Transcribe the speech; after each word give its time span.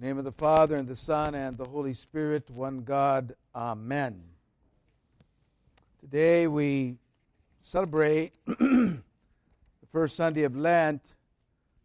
name 0.00 0.16
of 0.16 0.24
the 0.24 0.30
Father, 0.30 0.76
and 0.76 0.86
the 0.86 0.94
Son, 0.94 1.34
and 1.34 1.58
the 1.58 1.64
Holy 1.64 1.92
Spirit, 1.92 2.48
one 2.50 2.82
God. 2.82 3.34
Amen. 3.52 4.22
Today 5.98 6.46
we 6.46 6.98
celebrate 7.58 8.32
the 8.46 9.02
first 9.90 10.14
Sunday 10.14 10.44
of 10.44 10.56
Lent, 10.56 11.02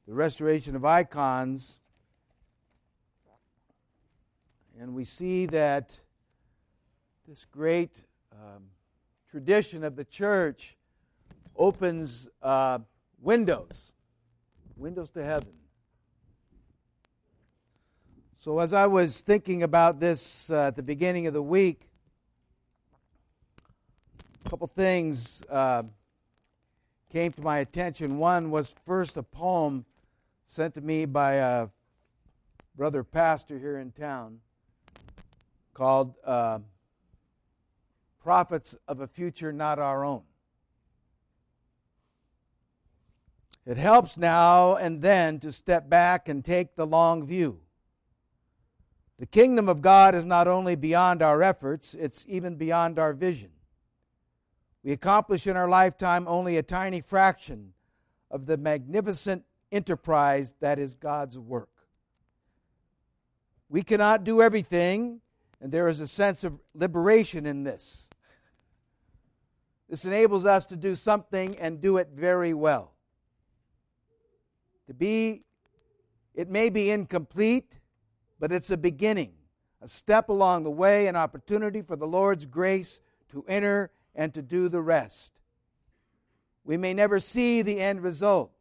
the 0.08 0.14
restoration 0.14 0.76
of 0.76 0.86
icons. 0.86 1.80
And 4.80 4.94
we 4.94 5.06
see 5.06 5.48
that 5.48 6.00
this 7.28 7.46
great 7.46 8.04
um, 8.32 8.66
tradition 9.32 9.84
of 9.84 9.96
the 9.96 10.06
church 10.06 10.78
opens 11.56 12.30
uh, 12.44 12.78
windows, 13.20 13.94
windows 14.76 15.10
to 15.12 15.24
heaven. 15.24 15.63
So, 18.44 18.60
as 18.60 18.74
I 18.74 18.88
was 18.88 19.22
thinking 19.22 19.64
about 19.64 20.02
this 20.02 20.52
uh, 20.52 20.64
at 20.68 20.76
the 20.76 20.84
beginning 20.84 21.28
of 21.28 21.34
the 21.34 21.42
week, 21.42 21.88
a 24.46 24.50
couple 24.50 24.68
things 24.68 25.42
uh, 25.50 25.84
came 27.10 27.32
to 27.32 27.42
my 27.42 27.60
attention. 27.60 28.18
One 28.18 28.52
was 28.52 28.76
first 28.86 29.16
a 29.16 29.24
poem 29.24 29.86
sent 30.46 30.74
to 30.74 30.82
me 30.82 31.06
by 31.06 31.36
a 31.36 31.70
brother 32.76 33.02
pastor 33.06 33.58
here 33.58 33.78
in 33.78 33.92
town 33.92 34.42
called 35.74 36.16
uh, 36.26 36.60
Prophets 38.22 38.76
of 38.90 39.00
a 39.00 39.08
Future 39.08 39.54
Not 39.54 39.80
Our 39.80 40.04
Own. 40.04 40.24
It 43.66 43.78
helps 43.78 44.18
now 44.18 44.76
and 44.76 45.02
then 45.02 45.40
to 45.40 45.54
step 45.54 45.88
back 45.88 46.28
and 46.28 46.44
take 46.44 46.76
the 46.76 46.86
long 46.86 47.26
view. 47.26 47.63
The 49.24 49.28
kingdom 49.28 49.70
of 49.70 49.82
God 49.82 50.16
is 50.16 50.26
not 50.26 50.50
only 50.50 50.76
beyond 50.76 51.22
our 51.22 51.42
efforts, 51.42 51.94
it's 51.94 52.26
even 52.28 52.58
beyond 52.58 53.00
our 53.00 53.14
vision. 53.14 53.52
We 54.84 54.92
accomplish 54.92 55.48
in 55.48 55.56
our 55.56 55.70
lifetime 55.70 56.28
only 56.28 56.58
a 56.58 56.62
tiny 56.62 57.00
fraction 57.00 57.72
of 58.30 58.48
the 58.48 58.58
magnificent 58.58 59.46
enterprise 59.72 60.56
that 60.60 60.78
is 60.78 60.94
God's 60.94 61.40
work. 61.40 61.70
We 63.70 63.82
cannot 63.82 64.26
do 64.26 64.42
everything, 64.42 65.22
and 65.62 65.72
there 65.72 65.88
is 65.88 66.02
a 66.02 66.08
sense 66.08 66.44
of 66.44 66.60
liberation 66.76 67.46
in 67.46 67.64
this. 67.64 68.10
This 69.88 70.04
enables 70.04 70.46
us 70.46 70.66
to 70.66 70.76
do 70.76 70.96
something 70.96 71.58
and 71.60 71.80
do 71.80 71.96
it 71.96 72.10
very 72.14 72.54
well. 72.54 72.92
To 74.88 74.94
be, 74.94 75.46
it 76.36 76.50
may 76.50 76.70
be 76.70 76.92
incomplete, 76.92 77.80
but 78.44 78.52
it's 78.52 78.72
a 78.72 78.76
beginning, 78.76 79.32
a 79.82 79.88
step 79.88 80.28
along 80.28 80.64
the 80.64 80.70
way, 80.70 81.08
an 81.08 81.16
opportunity 81.16 81.82
for 81.82 81.96
the 81.96 82.06
Lord's 82.06 82.46
grace 82.46 83.00
to 83.30 83.46
enter 83.48 83.90
and 84.14 84.34
to 84.34 84.42
do 84.42 84.68
the 84.68 84.82
rest. 84.82 85.40
We 86.66 86.76
may 86.76 86.94
never 86.94 87.20
see 87.22 87.62
the 87.62 87.80
end 87.80 88.04
result, 88.04 88.52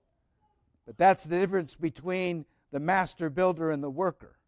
but 0.87 0.97
that's 0.97 1.25
the 1.25 1.37
difference 1.37 1.75
between 1.75 2.45
the 2.71 2.79
master 2.79 3.29
builder 3.29 3.73
and 3.73 3.83
the 3.83 3.91
worker. 3.91 4.39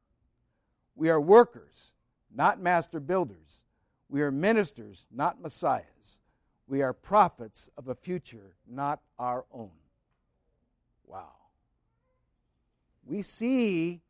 We 0.94 1.10
are 1.10 1.20
workers, 1.20 1.94
not 2.32 2.60
master 2.60 3.00
builders. 3.00 3.64
We 4.08 4.22
are 4.22 4.30
ministers, 4.30 5.08
not 5.10 5.42
messiahs. 5.42 6.20
We 6.68 6.80
are 6.80 6.92
prophets 6.92 7.68
of 7.76 7.88
a 7.88 7.96
future 7.96 8.54
not 8.68 9.00
our 9.18 9.46
own. 9.52 9.72
Wow. 11.04 11.32
We 13.04 13.22
see 13.22 14.03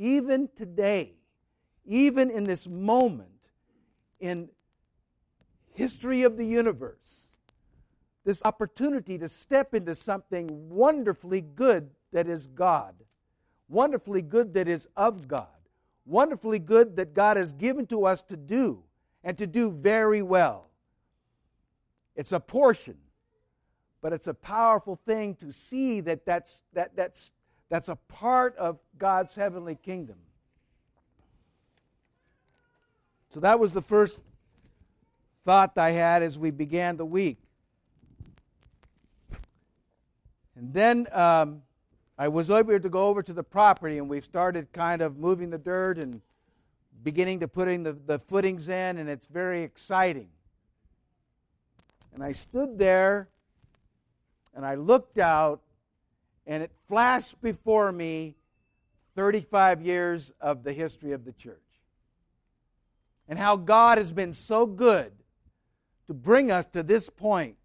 even 0.00 0.48
today, 0.56 1.12
even 1.84 2.30
in 2.30 2.44
this 2.44 2.66
moment 2.66 3.50
in 4.18 4.48
history 5.74 6.22
of 6.22 6.38
the 6.38 6.44
universe, 6.46 7.34
this 8.24 8.40
opportunity 8.46 9.18
to 9.18 9.28
step 9.28 9.74
into 9.74 9.94
something 9.94 10.70
wonderfully 10.70 11.42
good 11.42 11.90
that 12.12 12.26
is 12.26 12.46
God, 12.46 12.94
wonderfully 13.68 14.22
good 14.22 14.54
that 14.54 14.68
is 14.68 14.88
of 14.96 15.28
God, 15.28 15.48
wonderfully 16.06 16.58
good 16.58 16.96
that 16.96 17.12
God 17.12 17.36
has 17.36 17.52
given 17.52 17.86
to 17.88 18.06
us 18.06 18.22
to 18.22 18.38
do 18.38 18.82
and 19.22 19.36
to 19.36 19.46
do 19.46 19.70
very 19.70 20.22
well. 20.22 20.70
It's 22.16 22.32
a 22.32 22.40
portion, 22.40 22.96
but 24.00 24.14
it's 24.14 24.28
a 24.28 24.34
powerful 24.34 24.96
thing 24.96 25.34
to 25.36 25.52
see 25.52 26.00
that 26.00 26.24
that's, 26.24 26.62
that, 26.72 26.96
that's 26.96 27.32
that's 27.70 27.88
a 27.88 27.96
part 27.96 28.54
of 28.56 28.78
God's 28.98 29.34
heavenly 29.34 29.76
kingdom. 29.76 30.16
So 33.30 33.40
that 33.40 33.58
was 33.58 33.72
the 33.72 33.80
first 33.80 34.20
thought 35.44 35.78
I 35.78 35.92
had 35.92 36.22
as 36.22 36.38
we 36.38 36.50
began 36.50 36.98
the 36.98 37.06
week. 37.06 37.38
And 40.56 40.74
then 40.74 41.06
um, 41.12 41.62
I 42.18 42.28
was 42.28 42.50
able 42.50 42.78
to 42.78 42.88
go 42.90 43.06
over 43.06 43.22
to 43.22 43.32
the 43.32 43.44
property, 43.44 43.96
and 43.96 44.10
we've 44.10 44.24
started 44.24 44.72
kind 44.72 45.00
of 45.00 45.16
moving 45.16 45.48
the 45.48 45.58
dirt 45.58 45.96
and 45.96 46.20
beginning 47.02 47.40
to 47.40 47.48
putting 47.48 47.84
the, 47.84 47.92
the 47.92 48.18
footings 48.18 48.68
in, 48.68 48.98
and 48.98 49.08
it's 49.08 49.26
very 49.28 49.62
exciting. 49.62 50.28
And 52.12 52.22
I 52.22 52.32
stood 52.32 52.78
there 52.78 53.28
and 54.54 54.66
I 54.66 54.74
looked 54.74 55.18
out 55.18 55.62
and 56.50 56.64
it 56.64 56.72
flashed 56.88 57.40
before 57.40 57.92
me 57.92 58.34
35 59.14 59.82
years 59.82 60.34
of 60.40 60.64
the 60.64 60.72
history 60.72 61.12
of 61.12 61.24
the 61.24 61.32
church. 61.32 61.62
And 63.28 63.38
how 63.38 63.54
God 63.54 63.98
has 63.98 64.10
been 64.10 64.32
so 64.32 64.66
good 64.66 65.12
to 66.08 66.12
bring 66.12 66.50
us 66.50 66.66
to 66.66 66.82
this 66.82 67.08
point. 67.08 67.56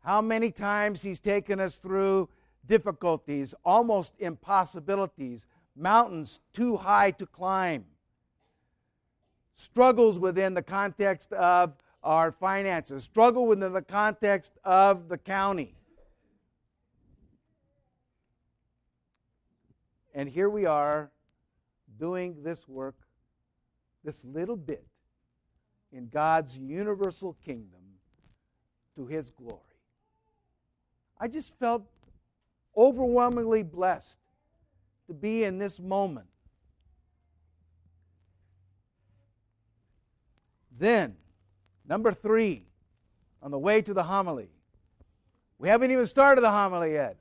How 0.00 0.20
many 0.20 0.50
times 0.50 1.02
He's 1.02 1.20
taken 1.20 1.60
us 1.60 1.76
through 1.76 2.28
difficulties, 2.66 3.54
almost 3.64 4.14
impossibilities, 4.18 5.46
mountains 5.76 6.40
too 6.52 6.78
high 6.78 7.12
to 7.12 7.26
climb, 7.26 7.84
struggles 9.54 10.18
within 10.18 10.54
the 10.54 10.62
context 10.62 11.32
of 11.32 11.76
our 12.02 12.32
finances, 12.32 13.04
struggle 13.04 13.46
within 13.46 13.72
the 13.72 13.82
context 13.82 14.58
of 14.64 15.08
the 15.08 15.18
county 15.18 15.76
And 20.14 20.28
here 20.28 20.50
we 20.50 20.66
are 20.66 21.10
doing 21.98 22.42
this 22.42 22.68
work, 22.68 22.96
this 24.04 24.24
little 24.24 24.56
bit, 24.56 24.86
in 25.92 26.08
God's 26.08 26.58
universal 26.58 27.36
kingdom 27.44 27.80
to 28.96 29.06
His 29.06 29.30
glory. 29.30 29.60
I 31.18 31.28
just 31.28 31.58
felt 31.58 31.86
overwhelmingly 32.76 33.62
blessed 33.62 34.18
to 35.06 35.14
be 35.14 35.44
in 35.44 35.58
this 35.58 35.80
moment. 35.80 36.26
Then, 40.76 41.16
number 41.86 42.12
three, 42.12 42.64
on 43.42 43.50
the 43.50 43.58
way 43.58 43.82
to 43.82 43.94
the 43.94 44.02
homily. 44.04 44.48
We 45.58 45.68
haven't 45.68 45.90
even 45.90 46.06
started 46.06 46.40
the 46.40 46.50
homily 46.50 46.92
yet. 46.94 47.18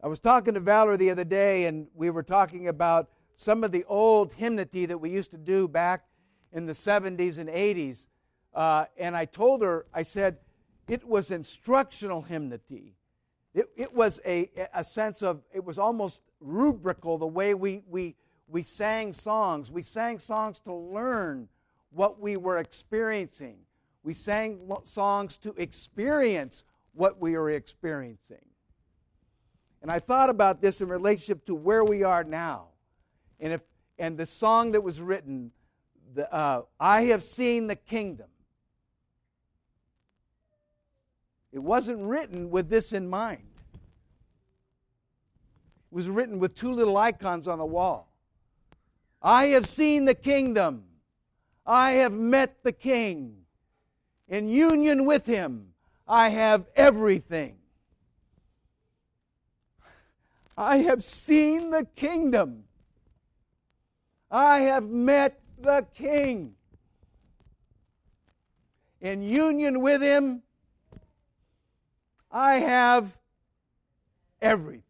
I 0.00 0.06
was 0.06 0.20
talking 0.20 0.54
to 0.54 0.60
Valerie 0.60 0.96
the 0.96 1.10
other 1.10 1.24
day, 1.24 1.64
and 1.64 1.88
we 1.92 2.10
were 2.10 2.22
talking 2.22 2.68
about 2.68 3.10
some 3.34 3.64
of 3.64 3.72
the 3.72 3.84
old 3.84 4.32
hymnody 4.32 4.86
that 4.86 4.98
we 4.98 5.10
used 5.10 5.32
to 5.32 5.38
do 5.38 5.66
back 5.66 6.04
in 6.52 6.66
the 6.66 6.72
70s 6.72 7.38
and 7.38 7.48
80s. 7.48 8.06
Uh, 8.54 8.84
and 8.96 9.16
I 9.16 9.24
told 9.24 9.60
her, 9.62 9.86
I 9.92 10.02
said, 10.02 10.38
it 10.86 11.06
was 11.06 11.32
instructional 11.32 12.22
hymnody. 12.22 12.94
It, 13.54 13.66
it 13.76 13.92
was 13.92 14.20
a, 14.24 14.50
a 14.72 14.84
sense 14.84 15.22
of, 15.22 15.42
it 15.52 15.64
was 15.64 15.80
almost 15.80 16.22
rubrical 16.40 17.18
the 17.18 17.26
way 17.26 17.54
we, 17.54 17.82
we, 17.88 18.14
we 18.46 18.62
sang 18.62 19.12
songs. 19.12 19.72
We 19.72 19.82
sang 19.82 20.20
songs 20.20 20.60
to 20.60 20.72
learn 20.72 21.48
what 21.90 22.20
we 22.20 22.36
were 22.36 22.58
experiencing. 22.58 23.58
We 24.04 24.14
sang 24.14 24.60
songs 24.84 25.36
to 25.38 25.54
experience 25.56 26.64
what 26.92 27.20
we 27.20 27.36
were 27.36 27.50
experiencing. 27.50 28.47
And 29.82 29.90
I 29.90 29.98
thought 29.98 30.30
about 30.30 30.60
this 30.60 30.80
in 30.80 30.88
relationship 30.88 31.44
to 31.46 31.54
where 31.54 31.84
we 31.84 32.02
are 32.02 32.24
now. 32.24 32.68
And, 33.40 33.52
if, 33.52 33.60
and 33.98 34.18
the 34.18 34.26
song 34.26 34.72
that 34.72 34.82
was 34.82 35.00
written, 35.00 35.52
the, 36.14 36.32
uh, 36.32 36.62
I 36.80 37.02
have 37.02 37.22
seen 37.22 37.66
the 37.68 37.76
kingdom. 37.76 38.26
It 41.52 41.60
wasn't 41.60 42.00
written 42.00 42.50
with 42.50 42.68
this 42.68 42.92
in 42.92 43.08
mind. 43.08 43.44
It 45.90 45.94
was 45.94 46.08
written 46.08 46.38
with 46.38 46.54
two 46.54 46.72
little 46.72 46.96
icons 46.96 47.48
on 47.48 47.58
the 47.58 47.66
wall. 47.66 48.12
I 49.22 49.46
have 49.46 49.66
seen 49.66 50.04
the 50.04 50.14
kingdom. 50.14 50.84
I 51.64 51.92
have 51.92 52.12
met 52.12 52.62
the 52.62 52.72
king. 52.72 53.44
In 54.28 54.48
union 54.48 55.06
with 55.06 55.26
him, 55.26 55.68
I 56.06 56.28
have 56.28 56.66
everything. 56.76 57.56
I 60.58 60.78
have 60.78 61.04
seen 61.04 61.70
the 61.70 61.84
kingdom. 61.94 62.64
I 64.28 64.58
have 64.62 64.88
met 64.88 65.40
the 65.56 65.86
King. 65.94 66.56
In 69.00 69.22
union 69.22 69.80
with 69.80 70.02
Him, 70.02 70.42
I 72.28 72.54
have 72.54 73.16
everything. 74.42 74.82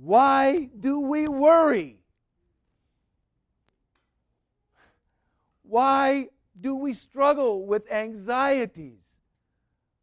Why 0.00 0.68
do 0.80 0.98
we 0.98 1.28
worry? 1.28 2.00
Why 5.62 6.30
do 6.60 6.74
we 6.74 6.92
struggle 6.92 7.64
with 7.64 7.88
anxieties? 7.88 8.98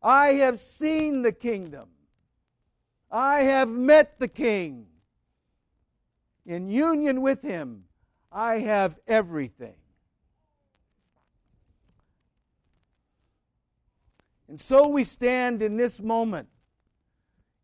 I 0.02 0.28
have 0.36 0.58
seen 0.58 1.22
the 1.22 1.34
kingdom. 1.34 1.90
I 3.12 3.42
have 3.42 3.70
met 3.70 4.20
the 4.20 4.28
king. 4.28 4.88
In 6.46 6.70
union 6.70 7.22
with 7.22 7.42
him, 7.42 7.86
I 8.32 8.60
have 8.60 9.00
everything. 9.08 9.76
And 14.48 14.60
so 14.60 14.88
we 14.88 15.04
stand 15.04 15.62
in 15.62 15.78
this 15.78 16.02
moment, 16.02 16.50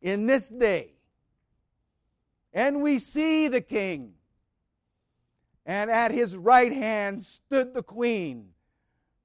in 0.02 0.28
this 0.28 0.50
day, 0.50 0.94
and 2.54 2.82
we 2.82 3.00
see 3.00 3.48
the 3.48 3.62
king. 3.62 4.14
And 5.66 5.90
at 5.90 6.12
his 6.12 6.38
right 6.38 6.72
hand 6.72 7.24
stood 7.24 7.74
the 7.74 7.82
queen, 7.82 8.50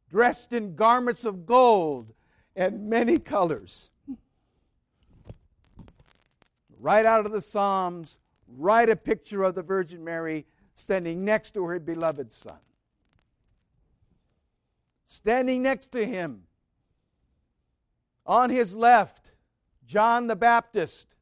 dressed 0.09 0.55
in 0.55 0.75
garments 0.75 1.27
of 1.27 1.45
gold 1.45 2.15
and 2.57 2.89
many 2.89 3.19
colors. 3.19 3.91
Right 6.81 7.05
out 7.05 7.27
of 7.27 7.32
the 7.32 7.43
Psalms, 7.43 8.19
right 8.49 8.88
a 8.88 8.97
picture 8.97 9.43
of 9.43 9.55
the 9.55 9.62
Virgin 9.62 10.03
Mary 10.03 10.47
standing 10.75 11.27
next 11.27 11.53
to 11.55 11.67
her 11.67 11.79
beloved 11.79 12.32
Son. 12.32 12.59
Standing 15.06 15.62
next 15.62 15.88
to 15.88 16.06
him, 16.06 16.44
on 18.25 18.49
his 18.49 18.75
left, 18.75 19.32
John 19.85 20.27
the 20.27 20.37
Baptist, 20.37 21.17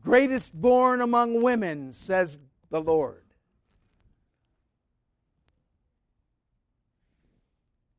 greatest 0.00 0.52
born 0.52 1.00
among 1.00 1.42
women, 1.42 1.92
says 1.92 2.38
the 2.70 2.80
Lord. 2.80 3.24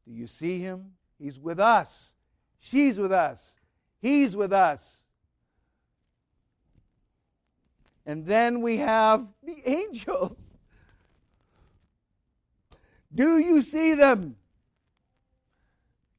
Do 0.07 0.13
you 0.13 0.27
see 0.27 0.59
him? 0.59 0.93
He's 1.17 1.39
with 1.39 1.59
us. 1.59 2.13
She's 2.59 2.99
with 2.99 3.11
us. 3.11 3.57
He's 4.05 4.37
with 4.37 4.53
us. 4.53 5.03
And 8.05 8.27
then 8.27 8.61
we 8.61 8.77
have 8.77 9.25
the 9.43 9.63
angels. 9.65 10.37
Do 13.11 13.39
you 13.39 13.63
see 13.63 13.95
them? 13.95 14.35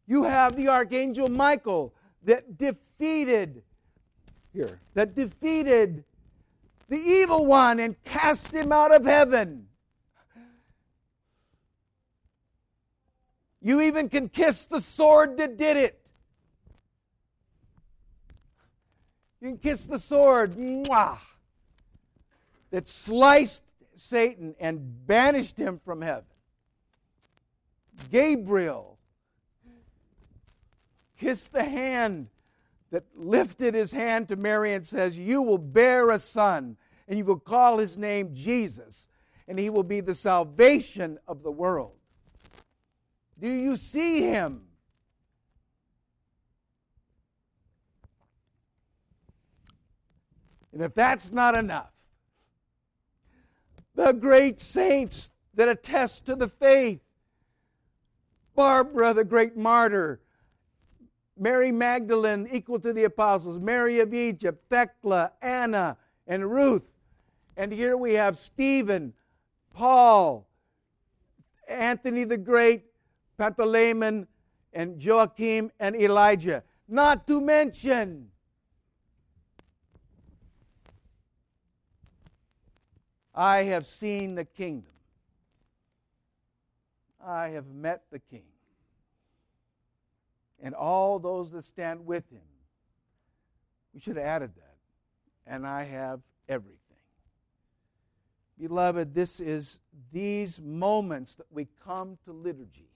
You 0.04 0.24
have 0.24 0.56
the 0.56 0.66
archangel 0.66 1.28
Michael 1.28 1.94
that 2.24 2.58
defeated 2.58 3.62
here, 4.52 4.80
that 4.94 5.14
defeated 5.14 6.02
the 6.88 6.98
evil 6.98 7.46
one 7.46 7.78
and 7.78 8.02
cast 8.02 8.50
him 8.50 8.72
out 8.72 8.92
of 8.92 9.04
heaven. 9.04 9.68
You 13.60 13.80
even 13.80 14.08
can 14.08 14.28
kiss 14.28 14.66
the 14.66 14.80
sword 14.80 15.36
that 15.36 15.56
did 15.56 15.76
it. 15.76 16.00
You 19.40 19.48
can 19.48 19.58
kiss 19.58 19.86
the 19.86 19.98
sword 19.98 20.52
mwah, 20.52 21.18
that 22.70 22.88
sliced 22.88 23.62
Satan 23.96 24.54
and 24.58 25.06
banished 25.06 25.58
him 25.58 25.80
from 25.84 26.02
heaven. 26.02 26.24
Gabriel 28.10 28.98
kissed 31.18 31.52
the 31.52 31.64
hand 31.64 32.28
that 32.90 33.04
lifted 33.14 33.74
his 33.74 33.92
hand 33.92 34.28
to 34.28 34.36
Mary 34.36 34.74
and 34.74 34.86
says, 34.86 35.18
You 35.18 35.42
will 35.42 35.58
bear 35.58 36.10
a 36.10 36.18
son, 36.18 36.76
and 37.08 37.18
you 37.18 37.24
will 37.24 37.38
call 37.38 37.78
his 37.78 37.96
name 37.96 38.30
Jesus, 38.34 39.08
and 39.48 39.58
he 39.58 39.70
will 39.70 39.82
be 39.82 40.00
the 40.00 40.14
salvation 40.14 41.18
of 41.26 41.42
the 41.42 41.50
world. 41.50 41.92
Do 43.40 43.48
you 43.48 43.76
see 43.76 44.22
him? 44.22 44.62
And 50.76 50.84
if 50.84 50.92
that's 50.92 51.32
not 51.32 51.56
enough, 51.56 51.94
the 53.94 54.12
great 54.12 54.60
saints 54.60 55.30
that 55.54 55.70
attest 55.70 56.26
to 56.26 56.36
the 56.36 56.48
faith 56.48 57.00
Barbara, 58.54 59.14
the 59.14 59.24
great 59.24 59.56
martyr, 59.56 60.20
Mary 61.38 61.72
Magdalene, 61.72 62.46
equal 62.52 62.78
to 62.80 62.92
the 62.92 63.04
apostles, 63.04 63.58
Mary 63.58 64.00
of 64.00 64.12
Egypt, 64.12 64.66
Thecla, 64.68 65.32
Anna, 65.40 65.96
and 66.26 66.50
Ruth. 66.50 66.84
And 67.56 67.72
here 67.72 67.96
we 67.96 68.12
have 68.12 68.36
Stephen, 68.36 69.14
Paul, 69.72 70.46
Anthony 71.66 72.24
the 72.24 72.36
Great, 72.36 72.84
Pantaleimon, 73.38 74.26
and 74.74 75.02
Joachim 75.02 75.72
and 75.80 75.96
Elijah. 75.96 76.64
Not 76.86 77.26
to 77.28 77.40
mention 77.40 78.28
I 83.36 83.64
have 83.64 83.84
seen 83.84 84.34
the 84.34 84.46
kingdom. 84.46 84.92
I 87.22 87.48
have 87.50 87.66
met 87.66 88.04
the 88.10 88.18
king. 88.18 88.46
And 90.62 90.74
all 90.74 91.18
those 91.18 91.50
that 91.50 91.62
stand 91.62 92.06
with 92.06 92.30
him. 92.30 92.40
We 93.92 94.00
should 94.00 94.16
have 94.16 94.24
added 94.24 94.52
that. 94.56 94.76
And 95.46 95.66
I 95.66 95.84
have 95.84 96.20
everything. 96.48 96.80
Beloved, 98.58 99.14
this 99.14 99.38
is 99.38 99.80
these 100.12 100.60
moments 100.62 101.34
that 101.34 101.46
we 101.50 101.68
come 101.84 102.16
to 102.24 102.32
liturgy 102.32 102.88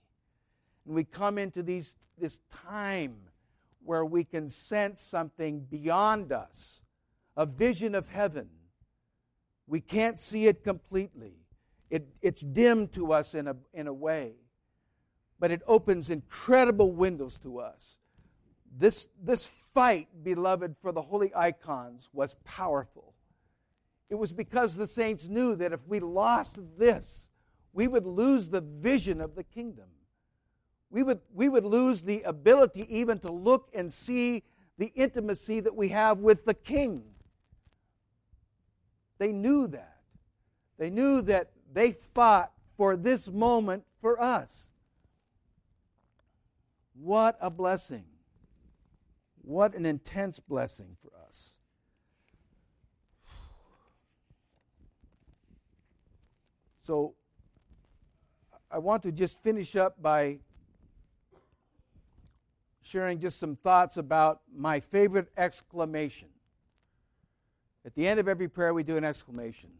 and 0.85 0.95
we 0.95 1.03
come 1.03 1.37
into 1.37 1.61
these, 1.61 1.95
this 2.17 2.39
time 2.51 3.15
where 3.83 4.03
we 4.03 4.23
can 4.23 4.49
sense 4.49 5.01
something 5.01 5.59
beyond 5.59 6.31
us, 6.31 6.81
a 7.37 7.45
vision 7.45 7.93
of 7.93 8.09
heaven. 8.09 8.49
We 9.71 9.79
can't 9.79 10.19
see 10.19 10.47
it 10.47 10.63
completely. 10.63 11.33
It, 11.89 12.07
it's 12.21 12.41
dim 12.41 12.87
to 12.89 13.13
us 13.13 13.33
in 13.33 13.47
a, 13.47 13.55
in 13.73 13.87
a 13.87 13.93
way, 13.93 14.33
but 15.39 15.49
it 15.49 15.61
opens 15.65 16.09
incredible 16.09 16.91
windows 16.91 17.37
to 17.39 17.59
us. 17.59 17.97
This, 18.77 19.09
this 19.21 19.45
fight, 19.45 20.07
beloved, 20.23 20.75
for 20.81 20.91
the 20.91 21.01
holy 21.01 21.31
icons 21.35 22.09
was 22.13 22.35
powerful. 22.43 23.13
It 24.09 24.15
was 24.15 24.31
because 24.33 24.75
the 24.75 24.87
saints 24.87 25.27
knew 25.27 25.55
that 25.55 25.73
if 25.73 25.87
we 25.87 25.99
lost 25.99 26.59
this, 26.77 27.29
we 27.73 27.87
would 27.87 28.05
lose 28.05 28.49
the 28.49 28.61
vision 28.61 29.21
of 29.21 29.35
the 29.35 29.43
kingdom 29.43 29.87
we 30.91 31.03
would, 31.03 31.21
we 31.33 31.49
would 31.49 31.63
lose 31.63 32.03
the 32.03 32.21
ability 32.23 32.85
even 32.95 33.17
to 33.19 33.31
look 33.31 33.69
and 33.73 33.91
see 33.91 34.43
the 34.77 34.91
intimacy 34.93 35.61
that 35.61 35.75
we 35.75 35.87
have 35.89 36.19
with 36.19 36.45
the 36.45 36.53
king. 36.53 37.03
They 39.21 39.31
knew 39.31 39.67
that. 39.67 39.97
They 40.79 40.89
knew 40.89 41.21
that 41.21 41.51
they 41.71 41.91
fought 41.91 42.51
for 42.75 42.97
this 42.97 43.27
moment 43.27 43.83
for 44.01 44.19
us. 44.19 44.71
What 46.95 47.37
a 47.39 47.51
blessing. 47.51 48.05
What 49.43 49.75
an 49.75 49.85
intense 49.85 50.39
blessing 50.39 50.97
for 50.99 51.11
us. 51.23 51.53
So, 56.79 57.13
I 58.71 58.79
want 58.79 59.03
to 59.03 59.11
just 59.11 59.43
finish 59.43 59.75
up 59.75 60.01
by 60.01 60.39
sharing 62.81 63.19
just 63.19 63.39
some 63.39 63.55
thoughts 63.55 63.97
about 63.97 64.41
my 64.51 64.79
favorite 64.79 65.27
exclamation. 65.37 66.29
At 67.85 67.95
the 67.95 68.07
end 68.07 68.19
of 68.19 68.27
every 68.27 68.47
prayer, 68.47 68.73
we 68.73 68.83
do 68.83 68.97
an 68.97 69.03
exclamation. 69.03 69.71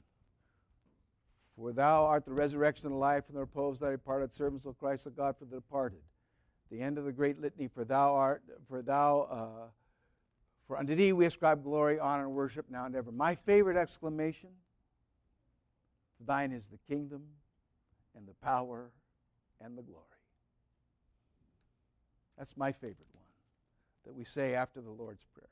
For 1.55 1.71
thou 1.71 2.05
art 2.05 2.25
the 2.25 2.33
resurrection 2.33 2.87
and 2.87 2.95
the 2.95 2.99
life 2.99 3.27
and 3.27 3.35
the 3.35 3.41
repose 3.41 3.79
that 3.79 3.91
departed 3.91 4.33
servants 4.33 4.65
of 4.65 4.77
Christ 4.79 5.05
of 5.05 5.15
God 5.15 5.37
for 5.37 5.45
the 5.45 5.57
departed. 5.57 5.99
The 6.71 6.81
end 6.81 6.97
of 6.97 7.05
the 7.05 7.11
great 7.11 7.39
litany, 7.39 7.67
for 7.67 7.83
thou 7.83 8.15
art, 8.15 8.41
for 8.67 8.81
thou, 8.81 9.27
uh, 9.29 9.69
for 10.65 10.79
unto 10.79 10.95
thee 10.95 11.13
we 11.13 11.25
ascribe 11.25 11.63
glory, 11.63 11.99
honor, 11.99 12.23
and 12.23 12.33
worship 12.33 12.65
now 12.69 12.85
and 12.85 12.95
ever. 12.95 13.11
My 13.11 13.35
favorite 13.35 13.77
exclamation, 13.77 14.49
thine 16.25 16.51
is 16.51 16.67
the 16.67 16.79
kingdom 16.87 17.23
and 18.15 18.27
the 18.27 18.33
power 18.35 18.89
and 19.59 19.77
the 19.77 19.83
glory. 19.83 20.05
That's 22.37 22.57
my 22.57 22.71
favorite 22.71 23.07
one. 23.11 23.21
that 24.05 24.15
we 24.15 24.23
say 24.23 24.55
after 24.55 24.81
the 24.81 24.89
Lord's 24.89 25.25
Prayer. 25.25 25.50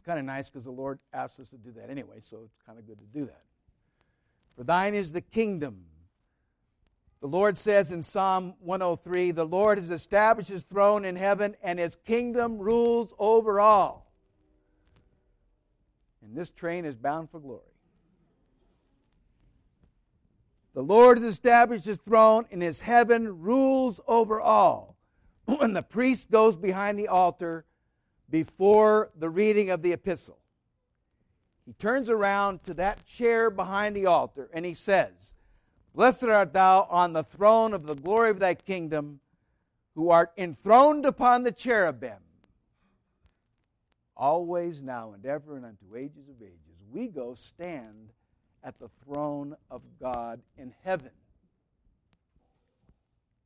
It's 0.00 0.06
kind 0.06 0.18
of 0.18 0.24
nice 0.24 0.48
because 0.48 0.64
the 0.64 0.70
Lord 0.70 0.98
asks 1.12 1.38
us 1.40 1.50
to 1.50 1.58
do 1.58 1.72
that 1.72 1.90
anyway, 1.90 2.20
so 2.22 2.38
it's 2.46 2.56
kind 2.64 2.78
of 2.78 2.86
good 2.86 2.98
to 3.00 3.04
do 3.04 3.26
that. 3.26 3.42
For 4.56 4.64
thine 4.64 4.94
is 4.94 5.12
the 5.12 5.20
kingdom. 5.20 5.84
The 7.20 7.26
Lord 7.26 7.58
says 7.58 7.92
in 7.92 8.02
Psalm 8.02 8.54
103 8.60 9.32
The 9.32 9.44
Lord 9.44 9.76
has 9.76 9.90
established 9.90 10.48
his 10.48 10.62
throne 10.62 11.04
in 11.04 11.16
heaven, 11.16 11.54
and 11.62 11.78
his 11.78 11.96
kingdom 11.96 12.58
rules 12.58 13.12
over 13.18 13.60
all. 13.60 14.10
And 16.22 16.34
this 16.34 16.48
train 16.48 16.86
is 16.86 16.94
bound 16.96 17.30
for 17.30 17.38
glory. 17.38 17.60
The 20.72 20.82
Lord 20.82 21.18
has 21.18 21.26
established 21.26 21.84
his 21.84 21.98
throne, 21.98 22.46
and 22.50 22.62
his 22.62 22.80
heaven 22.80 23.42
rules 23.42 24.00
over 24.08 24.40
all. 24.40 24.96
when 25.44 25.74
the 25.74 25.82
priest 25.82 26.30
goes 26.30 26.56
behind 26.56 26.98
the 26.98 27.08
altar 27.08 27.66
before 28.30 29.10
the 29.16 29.28
reading 29.28 29.70
of 29.70 29.82
the 29.82 29.92
epistle, 29.92 30.38
he 31.66 31.72
turns 31.72 32.08
around 32.08 32.64
to 32.64 32.74
that 32.74 33.04
chair 33.06 33.50
behind 33.50 33.94
the 33.94 34.06
altar 34.06 34.48
and 34.52 34.64
he 34.64 34.74
says, 34.74 35.34
Blessed 35.94 36.24
art 36.24 36.52
thou 36.52 36.86
on 36.90 37.12
the 37.12 37.22
throne 37.22 37.74
of 37.74 37.84
the 37.84 37.94
glory 37.94 38.30
of 38.30 38.38
thy 38.38 38.54
kingdom, 38.54 39.20
who 39.94 40.10
art 40.10 40.32
enthroned 40.38 41.04
upon 41.04 41.42
the 41.42 41.52
cherubim, 41.52 42.22
always, 44.16 44.82
now, 44.82 45.12
and 45.12 45.26
ever, 45.26 45.56
and 45.56 45.66
unto 45.66 45.96
ages 45.96 46.28
of 46.28 46.40
ages. 46.40 46.80
We 46.92 47.08
go 47.08 47.34
stand 47.34 48.12
at 48.62 48.78
the 48.78 48.88
throne 49.04 49.56
of 49.70 49.82
God 50.00 50.40
in 50.56 50.72
heaven. 50.84 51.10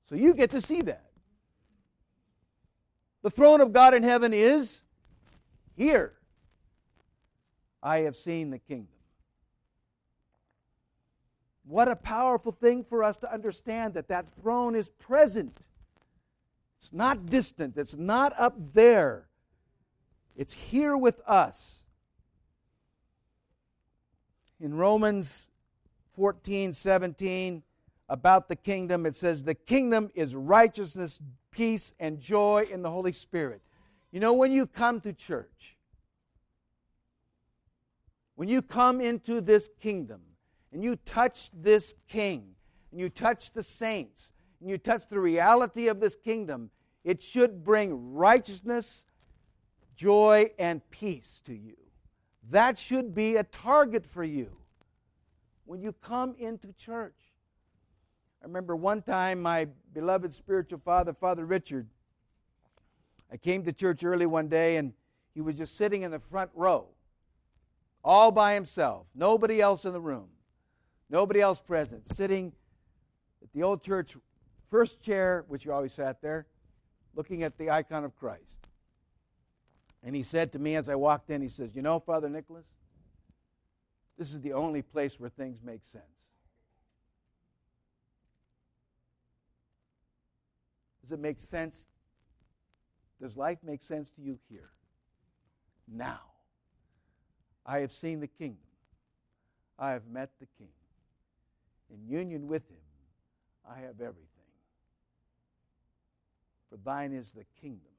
So 0.03 0.15
you 0.17 0.35
get 0.35 0.51
to 0.51 0.61
see 0.61 0.83
that. 0.83 1.14
The 3.25 3.31
throne 3.31 3.63
of 3.63 3.73
God 3.73 3.95
in 3.95 4.03
heaven 4.03 4.35
is 4.35 4.83
here. 5.79 6.13
I 7.83 8.01
have 8.01 8.17
seen 8.17 8.51
the 8.51 8.59
kingdom. 8.59 8.89
What 11.67 11.89
a 11.89 11.97
powerful 11.97 12.53
thing 12.53 12.85
for 12.85 13.03
us 13.03 13.17
to 13.17 13.33
understand 13.33 13.95
that 13.95 14.09
that 14.09 14.27
throne 14.43 14.75
is 14.75 14.91
present. 14.91 15.57
It's 16.77 16.93
not 16.93 17.25
distant, 17.25 17.79
it's 17.79 17.97
not 17.97 18.35
up 18.39 18.57
there. 18.75 19.31
It's 20.37 20.53
here 20.53 20.95
with 20.95 21.23
us. 21.27 21.83
In 24.61 24.75
Romans 24.75 25.47
14 26.15 26.75
17, 26.75 27.63
about 28.09 28.49
the 28.49 28.57
kingdom, 28.57 29.07
it 29.07 29.17
says, 29.17 29.45
The 29.45 29.55
kingdom 29.55 30.11
is 30.15 30.35
righteousness, 30.35 31.21
peace, 31.51 31.93
and 31.99 32.21
joy 32.21 32.67
in 32.71 32.83
the 32.83 32.91
Holy 32.91 33.13
Spirit. 33.13 33.63
You 34.13 34.21
know, 34.21 34.35
when 34.35 34.53
you 34.53 34.67
come 34.67 35.01
to 35.01 35.13
church, 35.13 35.77
when 38.37 38.49
you 38.49 38.63
come 38.63 39.01
into 39.01 39.41
this 39.41 39.69
kingdom 39.81 40.21
and 40.73 40.83
you 40.83 40.97
touch 40.97 41.51
this 41.53 41.95
king, 42.09 42.55
and 42.91 43.01
you 43.01 43.09
touch 43.09 43.53
the 43.53 43.63
saints, 43.63 44.33
and 44.61 44.71
you 44.71 44.79
touch 44.79 45.09
the 45.09 45.19
reality 45.19 45.89
of 45.89 46.01
this 46.01 46.15
kingdom, 46.15 46.71
it 47.03 47.21
should 47.21 47.65
bring 47.65 48.15
righteousness, 48.15 49.05
joy, 49.97 50.51
and 50.59 50.81
peace 50.91 51.41
to 51.45 51.55
you. 51.55 51.77
That 52.51 52.79
should 52.79 53.15
be 53.15 53.37
a 53.37 53.45
target 53.45 54.07
for 54.07 54.25
you 54.25 54.51
when 55.65 55.81
you 55.81 55.93
come 55.93 56.35
into 56.39 56.73
church. 56.73 57.15
I 58.45 58.47
remember 58.47 58.77
one 58.77 59.01
time 59.01 59.41
my 59.41 59.69
beloved 59.95 60.35
spiritual 60.35 60.79
father, 60.85 61.15
Father 61.15 61.47
Richard, 61.47 61.89
I 63.33 63.39
came 63.39 63.65
to 63.65 63.73
church 63.73 64.05
early 64.05 64.27
one 64.27 64.49
day 64.49 64.77
and 64.77 64.93
he 65.33 65.41
was 65.41 65.57
just 65.57 65.79
sitting 65.79 66.03
in 66.03 66.11
the 66.11 66.19
front 66.19 66.51
row, 66.55 66.89
all 68.05 68.31
by 68.31 68.53
himself, 68.53 69.07
nobody 69.15 69.63
else 69.63 69.87
in 69.87 69.95
the 69.95 70.01
room, 70.01 70.29
nobody 71.09 71.41
else 71.41 71.63
present, 71.63 72.07
sitting 72.07 72.53
at 73.43 73.51
the 73.55 73.63
old 73.63 73.83
church 73.83 74.15
first 74.71 75.01
chair, 75.01 75.47
which 75.49 75.65
you 75.65 75.73
always 75.73 75.95
sat 75.95 76.21
there, 76.21 76.47
looking 77.15 77.45
at 77.45 77.57
the 77.57 77.71
icon 77.71 78.05
of 78.05 78.15
Christ. 78.15 78.69
And 80.03 80.15
he 80.15 80.23
said 80.23 80.53
to 80.53 80.59
me 80.59 80.77
as 80.77 80.91
I 80.91 80.97
walked 80.97 81.31
in, 81.31 81.41
he 81.41 81.49
says, 81.49 81.75
You 81.75 81.81
know, 81.81 81.99
Father 81.99 82.29
Nicholas, 82.29 82.67
this 84.19 84.35
is 84.35 84.43
the 84.43 84.53
only 84.53 84.83
place 84.83 85.19
where 85.19 85.31
things 85.31 85.63
make 85.63 85.83
sense. 85.83 86.05
Does 91.04 91.04
it 91.15 91.21
make 91.21 91.41
sense? 91.41 91.89
Does 93.21 93.37
life 93.37 93.59
make 93.65 93.83
sense 93.83 94.11
to 94.11 94.23
you 94.23 94.39
here? 94.49 94.71
Now. 95.89 96.21
I 97.67 97.79
have 97.79 97.93
seen 97.93 98.21
the 98.21 98.27
kingdom. 98.27 98.59
I 99.79 99.93
have 99.93 100.07
met 100.07 100.31
the 100.39 100.47
king. 100.59 100.69
In 101.91 102.07
union 102.07 102.47
with 102.47 102.69
him, 102.69 102.77
I 103.69 103.81
have 103.81 104.01
everything. 104.01 104.29
For 106.71 106.77
thine 106.85 107.13
is 107.13 107.31
the 107.31 107.45
kingdom. 107.61 107.93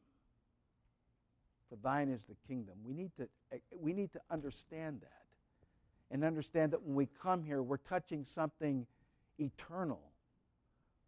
For 1.69 1.77
thine 1.77 2.09
is 2.09 2.25
the 2.25 2.35
kingdom. 2.47 2.75
We 2.83 2.93
need 2.93 3.11
to, 3.17 3.27
we 3.75 3.93
need 3.93 4.11
to 4.13 4.21
understand 4.29 5.01
that. 5.01 5.11
And 6.11 6.23
understand 6.23 6.71
that 6.73 6.83
when 6.83 6.95
we 6.95 7.07
come 7.07 7.43
here, 7.43 7.63
we're 7.63 7.77
touching 7.77 8.23
something 8.23 8.85
eternal, 9.39 10.01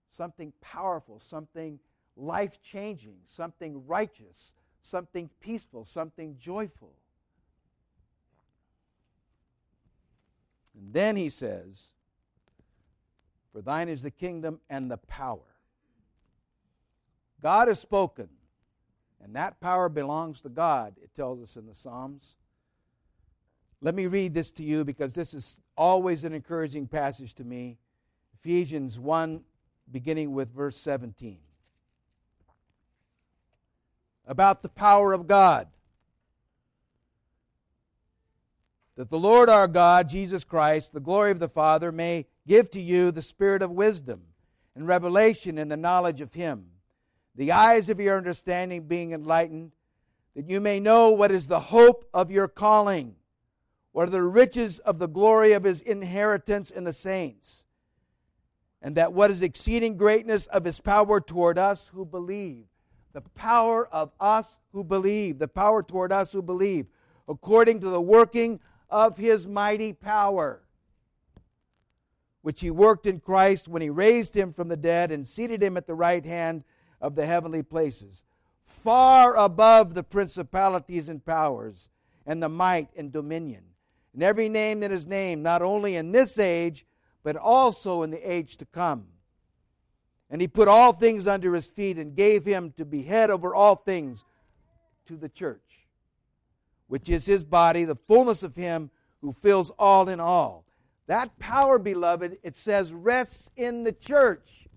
something 0.09 0.51
powerful, 0.59 1.19
something 1.19 1.79
life 2.17 2.61
changing, 2.61 3.17
something 3.25 3.85
righteous, 3.85 4.53
something 4.81 5.29
peaceful, 5.39 5.83
something 5.85 6.35
joyful. 6.39 6.93
And 10.75 10.93
then 10.93 11.15
he 11.15 11.29
says, 11.29 11.91
For 13.51 13.61
thine 13.61 13.89
is 13.89 14.01
the 14.01 14.11
kingdom 14.11 14.59
and 14.69 14.89
the 14.89 14.97
power. 14.97 15.39
God 17.41 17.67
has 17.67 17.79
spoken, 17.79 18.29
and 19.23 19.35
that 19.35 19.59
power 19.59 19.89
belongs 19.89 20.41
to 20.41 20.49
God, 20.49 20.95
it 21.01 21.13
tells 21.15 21.41
us 21.41 21.55
in 21.55 21.67
the 21.67 21.73
Psalms. 21.73 22.35
Let 23.79 23.93
me 23.93 24.07
read 24.07 24.33
this 24.33 24.49
to 24.53 24.63
you 24.63 24.83
because 24.83 25.13
this 25.13 25.35
is 25.35 25.59
always 25.75 26.23
an 26.23 26.33
encouraging 26.33 26.87
passage 26.87 27.35
to 27.35 27.43
me. 27.43 27.77
Ephesians 28.39 28.99
1, 28.99 29.43
beginning 29.91 30.33
with 30.33 30.49
verse 30.49 30.75
17 30.77 31.37
about 34.27 34.61
the 34.61 34.69
power 34.69 35.13
of 35.13 35.25
God. 35.25 35.67
That 38.95 39.09
the 39.09 39.19
Lord 39.19 39.49
our 39.49 39.67
God, 39.67 40.09
Jesus 40.09 40.43
Christ, 40.43 40.91
the 40.91 40.99
glory 40.99 41.31
of 41.31 41.39
the 41.39 41.47
Father, 41.47 41.91
may 41.91 42.25
give 42.45 42.69
to 42.71 42.81
you 42.81 43.11
the 43.11 43.21
spirit 43.21 43.61
of 43.61 43.71
wisdom 43.71 44.23
and 44.75 44.87
revelation 44.87 45.57
in 45.57 45.69
the 45.69 45.77
knowledge 45.77 46.19
of 46.19 46.33
Him, 46.33 46.67
the 47.35 47.51
eyes 47.51 47.89
of 47.89 47.99
your 47.99 48.17
understanding 48.17 48.87
being 48.87 49.13
enlightened, 49.13 49.73
that 50.35 50.49
you 50.49 50.59
may 50.59 50.79
know 50.79 51.11
what 51.11 51.31
is 51.31 51.47
the 51.47 51.59
hope 51.59 52.07
of 52.13 52.31
your 52.31 52.47
calling, 52.47 53.15
what 53.91 54.07
are 54.07 54.11
the 54.11 54.23
riches 54.23 54.79
of 54.79 54.99
the 54.99 55.07
glory 55.07 55.53
of 55.53 55.63
His 55.63 55.81
inheritance 55.81 56.71
in 56.71 56.83
the 56.83 56.93
saints, 56.93 57.65
and 58.81 58.95
that 58.95 59.13
what 59.13 59.31
is 59.31 59.41
exceeding 59.43 59.95
greatness 59.95 60.47
of 60.47 60.63
His 60.63 60.81
power 60.81 61.21
toward 61.21 61.57
us 61.59 61.89
who 61.89 62.03
believe 62.03 62.65
the 63.17 63.29
power 63.31 63.87
of 63.87 64.11
us 64.19 64.59
who 64.73 64.83
believe, 64.83 65.39
the 65.39 65.47
power 65.47 65.81
toward 65.81 66.11
us 66.11 66.31
who 66.31 66.41
believe, 66.43 66.85
according 67.27 67.79
to 67.79 67.89
the 67.89 67.99
working 67.99 68.59
of 68.91 69.17
his 69.17 69.47
mighty 69.47 69.91
power, 69.91 70.61
which 72.43 72.61
he 72.61 72.69
worked 72.69 73.07
in 73.07 73.19
Christ 73.19 73.67
when 73.67 73.81
he 73.81 73.89
raised 73.89 74.37
him 74.37 74.53
from 74.53 74.67
the 74.67 74.77
dead 74.77 75.11
and 75.11 75.27
seated 75.27 75.63
him 75.63 75.77
at 75.77 75.87
the 75.87 75.95
right 75.95 76.23
hand 76.23 76.63
of 77.01 77.15
the 77.15 77.25
heavenly 77.25 77.63
places, 77.63 78.23
far 78.61 79.35
above 79.35 79.95
the 79.95 80.03
principalities 80.03 81.09
and 81.09 81.25
powers, 81.25 81.89
and 82.23 82.43
the 82.43 82.49
might 82.49 82.89
and 82.95 83.11
dominion, 83.11 83.63
and 84.13 84.21
every 84.21 84.47
name 84.47 84.81
that 84.81 84.91
is 84.91 85.07
named, 85.07 85.41
not 85.41 85.63
only 85.63 85.95
in 85.95 86.11
this 86.11 86.37
age, 86.37 86.85
but 87.23 87.35
also 87.35 88.03
in 88.03 88.11
the 88.11 88.31
age 88.31 88.57
to 88.57 88.65
come 88.67 89.07
and 90.29 90.41
he 90.41 90.47
put 90.47 90.67
all 90.67 90.91
things 90.91 91.27
under 91.27 91.53
his 91.53 91.67
feet 91.67 91.97
and 91.97 92.15
gave 92.15 92.45
him 92.45 92.73
to 92.77 92.85
be 92.85 93.03
head 93.03 93.29
over 93.29 93.55
all 93.55 93.75
things 93.75 94.25
to 95.05 95.15
the 95.15 95.29
church, 95.29 95.87
which 96.87 97.09
is 97.09 97.25
his 97.25 97.43
body, 97.43 97.85
the 97.85 97.95
fullness 97.95 98.43
of 98.43 98.55
him 98.55 98.91
who 99.21 99.31
fills 99.31 99.71
all 99.71 100.09
in 100.09 100.19
all. 100.19 100.65
That 101.07 101.39
power, 101.39 101.79
beloved, 101.79 102.39
it 102.43 102.57
says, 102.57 102.93
rests 102.93 103.49
in 103.55 103.85
the 103.85 103.93
church. 103.93 104.67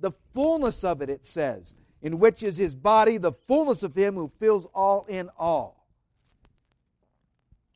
The 0.00 0.10
fullness 0.32 0.82
of 0.82 1.00
it, 1.00 1.08
it 1.08 1.24
says, 1.24 1.74
in 2.02 2.18
which 2.18 2.42
is 2.42 2.56
his 2.56 2.74
body, 2.74 3.18
the 3.18 3.32
fullness 3.32 3.84
of 3.84 3.94
him 3.94 4.14
who 4.14 4.28
fills 4.28 4.66
all 4.74 5.04
in 5.08 5.30
all. 5.38 5.86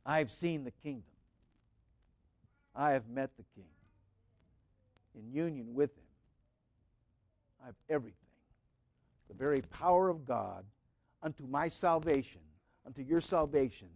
I 0.04 0.18
have 0.18 0.30
seen 0.32 0.64
the 0.64 0.72
kingdom. 0.72 1.04
I 2.74 2.92
have 2.92 3.08
met 3.08 3.36
the 3.36 3.44
king 3.54 3.71
in 5.18 5.32
union 5.32 5.74
with 5.74 5.90
Him. 5.96 6.04
I 7.62 7.66
have 7.66 7.76
everything. 7.88 8.16
the 9.28 9.34
very 9.34 9.62
power 9.62 10.08
of 10.08 10.24
God 10.26 10.64
unto 11.22 11.46
my 11.46 11.68
salvation, 11.68 12.40
unto 12.86 13.02
your 13.02 13.20
salvation, 13.20 13.88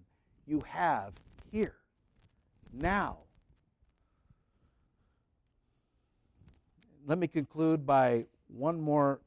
you 0.46 0.62
have 0.66 1.12
here, 1.50 1.74
now. 2.72 3.18
Let 7.06 7.18
me 7.18 7.26
conclude 7.26 7.86
by 7.86 8.26
one 8.48 8.80
more 8.80 9.20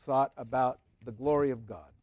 thought 0.00 0.32
about 0.36 0.80
the 1.04 1.12
glory 1.12 1.50
of 1.50 1.66
God. 1.66 1.93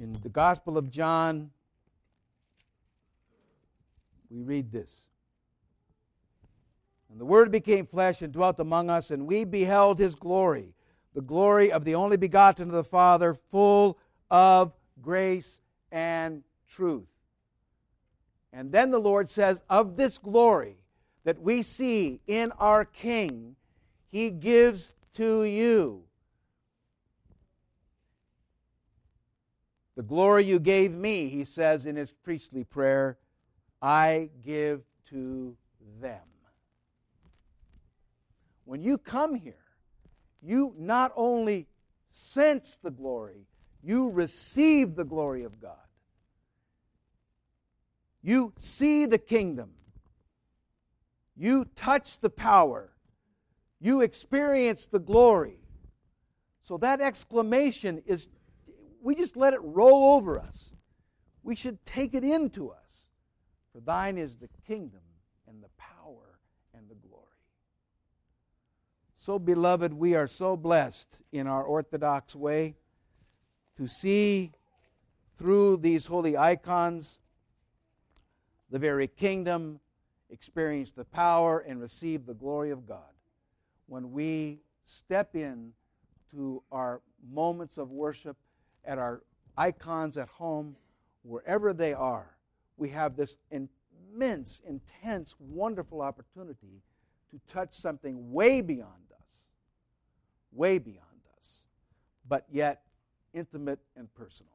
In 0.00 0.14
the 0.14 0.30
Gospel 0.30 0.78
of 0.78 0.88
John, 0.88 1.50
we 4.30 4.40
read 4.40 4.72
this. 4.72 5.08
And 7.10 7.20
the 7.20 7.26
Word 7.26 7.52
became 7.52 7.84
flesh 7.84 8.22
and 8.22 8.32
dwelt 8.32 8.58
among 8.60 8.88
us, 8.88 9.10
and 9.10 9.26
we 9.26 9.44
beheld 9.44 9.98
his 9.98 10.14
glory, 10.14 10.72
the 11.12 11.20
glory 11.20 11.70
of 11.70 11.84
the 11.84 11.96
only 11.96 12.16
begotten 12.16 12.68
of 12.68 12.74
the 12.74 12.82
Father, 12.82 13.34
full 13.34 13.98
of 14.30 14.72
grace 15.02 15.60
and 15.92 16.44
truth. 16.66 17.08
And 18.54 18.72
then 18.72 18.92
the 18.92 19.00
Lord 19.00 19.28
says, 19.28 19.62
Of 19.68 19.96
this 19.96 20.16
glory 20.16 20.76
that 21.24 21.42
we 21.42 21.60
see 21.60 22.22
in 22.26 22.52
our 22.52 22.86
King, 22.86 23.56
he 24.08 24.30
gives 24.30 24.92
to 25.14 25.44
you 25.44 26.04
The 30.00 30.06
glory 30.06 30.46
you 30.46 30.58
gave 30.58 30.92
me, 30.92 31.28
he 31.28 31.44
says 31.44 31.84
in 31.84 31.94
his 31.94 32.10
priestly 32.10 32.64
prayer, 32.64 33.18
I 33.82 34.30
give 34.42 34.80
to 35.10 35.58
them. 36.00 36.22
When 38.64 38.80
you 38.80 38.96
come 38.96 39.34
here, 39.34 39.66
you 40.40 40.74
not 40.78 41.12
only 41.16 41.66
sense 42.08 42.78
the 42.82 42.90
glory, 42.90 43.46
you 43.82 44.08
receive 44.08 44.94
the 44.94 45.04
glory 45.04 45.44
of 45.44 45.60
God. 45.60 45.76
You 48.22 48.54
see 48.56 49.04
the 49.04 49.18
kingdom. 49.18 49.72
You 51.36 51.66
touch 51.74 52.20
the 52.20 52.30
power. 52.30 52.90
You 53.78 54.00
experience 54.00 54.86
the 54.86 54.98
glory. 54.98 55.58
So 56.62 56.78
that 56.78 57.02
exclamation 57.02 58.02
is 58.06 58.30
we 59.02 59.14
just 59.14 59.36
let 59.36 59.54
it 59.54 59.60
roll 59.62 60.14
over 60.16 60.38
us. 60.38 60.72
We 61.42 61.56
should 61.56 61.84
take 61.84 62.14
it 62.14 62.24
into 62.24 62.70
us. 62.70 63.06
For 63.72 63.80
thine 63.80 64.18
is 64.18 64.36
the 64.36 64.48
kingdom 64.66 65.00
and 65.48 65.62
the 65.62 65.70
power 65.78 66.38
and 66.74 66.88
the 66.88 66.94
glory. 66.94 67.26
So, 69.14 69.38
beloved, 69.38 69.92
we 69.94 70.14
are 70.14 70.26
so 70.26 70.56
blessed 70.56 71.20
in 71.32 71.46
our 71.46 71.62
Orthodox 71.62 72.34
way 72.34 72.76
to 73.76 73.86
see 73.86 74.52
through 75.36 75.78
these 75.78 76.06
holy 76.06 76.36
icons 76.36 77.18
the 78.70 78.78
very 78.78 79.08
kingdom, 79.08 79.80
experience 80.30 80.92
the 80.92 81.04
power, 81.04 81.58
and 81.58 81.80
receive 81.80 82.26
the 82.26 82.34
glory 82.34 82.70
of 82.70 82.86
God. 82.86 83.12
When 83.86 84.12
we 84.12 84.60
step 84.82 85.34
in 85.34 85.72
to 86.30 86.62
our 86.70 87.00
moments 87.28 87.78
of 87.78 87.90
worship 87.90 88.36
at 88.84 88.98
our 88.98 89.22
icons 89.56 90.16
at 90.16 90.28
home, 90.28 90.76
wherever 91.22 91.72
they 91.72 91.92
are, 91.92 92.36
we 92.76 92.88
have 92.90 93.16
this 93.16 93.36
immense, 93.50 94.60
intense, 94.66 95.36
wonderful 95.38 96.00
opportunity 96.00 96.82
to 97.30 97.40
touch 97.46 97.74
something 97.74 98.32
way 98.32 98.60
beyond 98.60 99.12
us, 99.18 99.44
way 100.52 100.78
beyond 100.78 101.04
us, 101.36 101.64
but 102.26 102.44
yet 102.50 102.82
intimate 103.32 103.80
and 103.96 104.12
personal. 104.14 104.52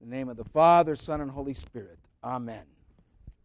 In 0.00 0.10
the 0.10 0.16
name 0.16 0.28
of 0.28 0.36
the 0.36 0.44
Father, 0.44 0.96
Son, 0.96 1.20
and 1.20 1.30
Holy 1.30 1.54
Spirit. 1.54 1.98
Amen. 2.24 2.64